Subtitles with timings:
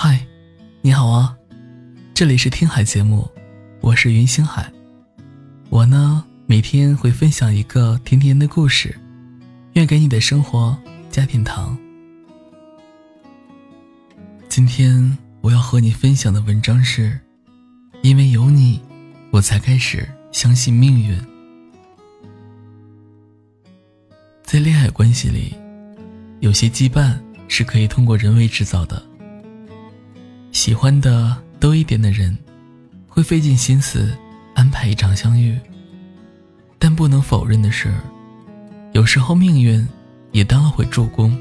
[0.00, 0.24] 嗨，
[0.80, 1.36] 你好啊，
[2.14, 3.28] 这里是听海节目，
[3.80, 4.72] 我是云星海。
[5.70, 8.96] 我呢，每天会分享一个甜甜的故事，
[9.72, 10.78] 愿给你的生活
[11.10, 11.76] 加点糖。
[14.48, 17.18] 今天我要和你分享的文章是：
[18.02, 18.80] 因为有你，
[19.32, 21.20] 我才开始相信命运。
[24.44, 25.56] 在恋爱关系里，
[26.38, 27.18] 有些羁绊
[27.48, 29.07] 是可以通过人为制造的。
[30.68, 32.36] 喜欢的多一点的人，
[33.08, 34.14] 会费尽心思
[34.54, 35.58] 安排一场相遇。
[36.78, 37.94] 但不能否认的是，
[38.92, 39.88] 有时候命运
[40.30, 41.34] 也当了回助攻。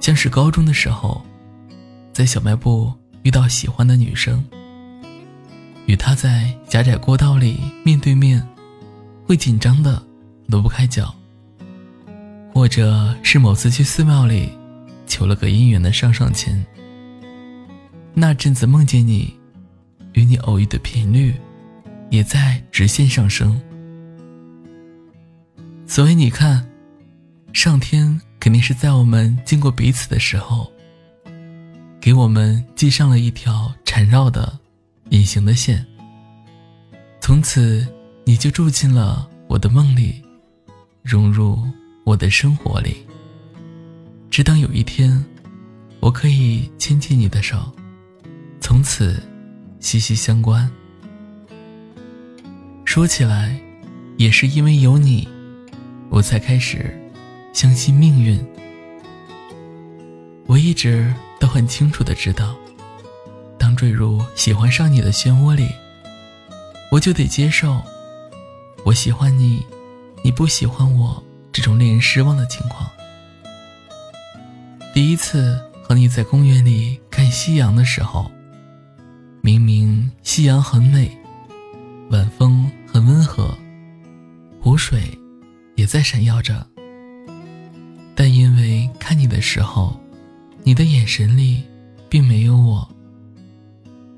[0.00, 1.22] 像是高中的时候，
[2.12, 4.44] 在小卖部遇到喜欢的女生，
[5.86, 8.44] 与她在狭窄过道里面对面，
[9.24, 10.02] 会紧张的。
[10.46, 11.14] 挪不开脚，
[12.52, 14.50] 或者是某次去寺庙里
[15.06, 16.66] 求了个姻缘的上上签。
[18.20, 19.34] 那阵子梦见你，
[20.12, 21.34] 与你偶遇的频率
[22.10, 23.58] 也在直线上升。
[25.86, 26.68] 所以你看，
[27.54, 30.70] 上天肯定是在我们经过彼此的时候，
[31.98, 34.58] 给我们系上了一条缠绕的
[35.08, 35.82] 隐形的线。
[37.22, 37.88] 从此，
[38.26, 40.22] 你就住进了我的梦里。
[41.02, 41.58] 融入
[42.04, 42.98] 我的生活里，
[44.30, 45.24] 只等有一天，
[46.00, 47.72] 我可以牵起你的手，
[48.70, 49.20] 从此
[49.80, 50.70] 息息相关。
[52.84, 53.60] 说起来，
[54.16, 55.28] 也是因为有你，
[56.08, 56.96] 我才开始
[57.52, 58.40] 相信命运。
[60.46, 62.54] 我一直都很清楚的知道，
[63.58, 65.68] 当坠入喜欢上你的漩涡里，
[66.92, 67.82] 我就得接受，
[68.84, 69.66] 我喜欢你。
[70.22, 72.88] 你不喜欢我这种令人失望的情况。
[74.94, 78.30] 第一次和你在公园里看夕阳的时候，
[80.32, 81.10] 夕阳很美，
[82.10, 83.52] 晚风很温和，
[84.60, 85.02] 湖水
[85.74, 86.64] 也在闪耀着，
[88.14, 90.00] 但因为看你的时候，
[90.62, 91.64] 你的眼神里
[92.08, 92.88] 并没有我，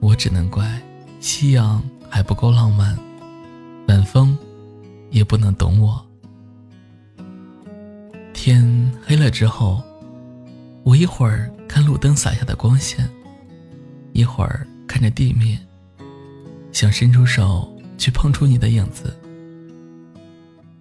[0.00, 0.82] 我只能怪
[1.20, 2.98] 夕阳还不够浪漫，
[3.86, 4.36] 晚风。
[5.10, 6.04] 也不能懂我。
[8.32, 9.80] 天黑了之后，
[10.82, 13.08] 我一会儿看路灯洒下的光线，
[14.12, 15.64] 一会儿看着地面，
[16.80, 19.14] 想伸出手去碰触你的影子，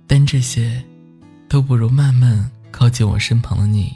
[0.08, 0.82] 但这些
[1.50, 3.94] 都不如慢慢靠近我身旁的你。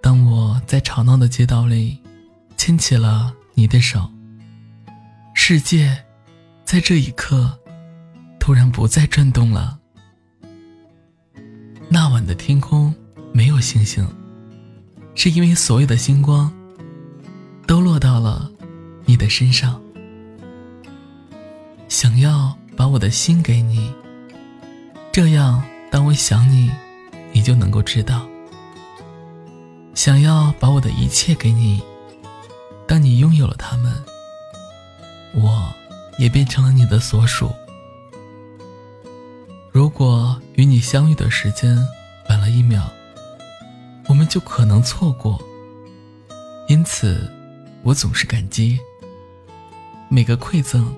[0.00, 1.98] 当我在吵闹的街道里
[2.56, 4.08] 牵起了你的手，
[5.34, 6.00] 世界
[6.64, 7.58] 在这一刻。
[8.38, 9.76] 突然不再转动了。
[11.88, 12.94] 那晚的天空
[13.32, 14.06] 没有星星，
[15.16, 16.52] 是因为所有的星光
[17.66, 18.48] 都落到了
[19.04, 19.82] 你的身上。
[22.02, 23.88] 想要把我的心给你，
[25.12, 26.68] 这样当我想你，
[27.30, 28.26] 你就能够知道。
[29.94, 31.80] 想要把我的一切给你，
[32.88, 33.94] 当你拥有了它们，
[35.32, 35.72] 我
[36.18, 37.52] 也变成了你的所属。
[39.70, 41.78] 如果与你相遇的时间
[42.28, 42.82] 晚了一秒，
[44.08, 45.40] 我们就可能错过。
[46.66, 47.30] 因此，
[47.84, 48.76] 我总是感激
[50.08, 50.92] 每个馈赠，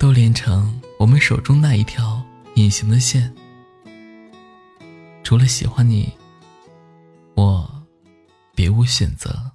[0.00, 2.24] 都连成我们手中那一条
[2.54, 3.30] 隐形的线。
[5.22, 6.10] 除了喜欢你，
[7.34, 7.70] 我
[8.54, 9.52] 别无选择。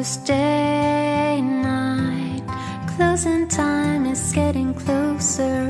[0.00, 2.42] Tuesday night,
[2.96, 5.68] closing time is getting closer.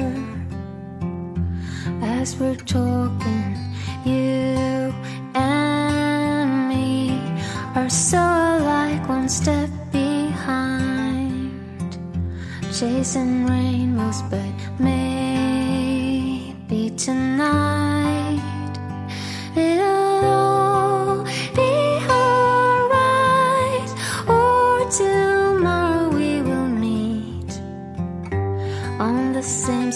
[2.00, 3.59] As we're talking,
[4.05, 4.94] you
[5.35, 7.19] and me
[7.75, 11.50] are so alike, one step behind.
[12.73, 15.00] Chasing rainbows, but maybe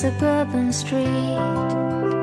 [0.05, 2.14] suburban street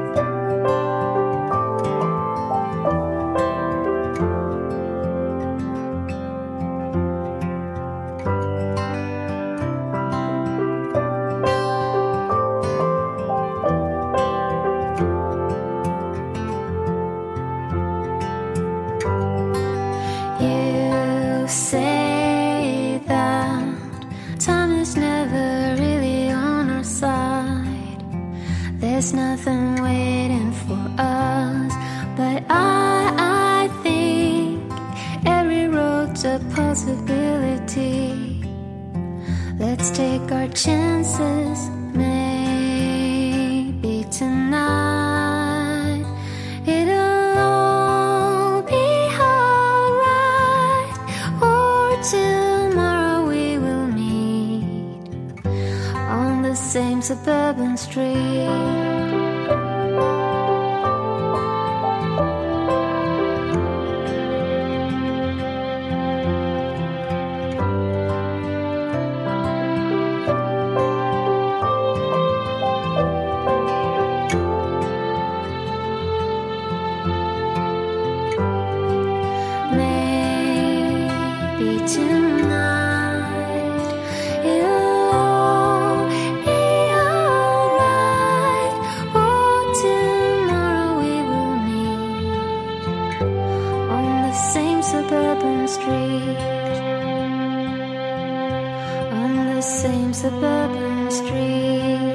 [29.01, 31.73] There's nothing waiting for us,
[32.15, 34.61] but I, I think
[35.25, 38.45] every road's a possibility.
[39.57, 42.75] Let's take our chances, maybe
[44.11, 46.05] tonight
[46.67, 50.93] it'll all be alright,
[51.41, 55.09] or tomorrow we will meet
[55.95, 58.90] on the same suburban street.
[99.71, 102.10] Same suburban street.